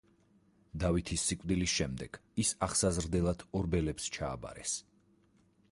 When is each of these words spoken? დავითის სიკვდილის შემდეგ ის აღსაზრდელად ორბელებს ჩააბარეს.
დავითის 0.83 1.25
სიკვდილის 1.31 1.75
შემდეგ 1.81 2.19
ის 2.45 2.55
აღსაზრდელად 2.69 3.47
ორბელებს 3.61 4.13
ჩააბარეს. 4.19 4.77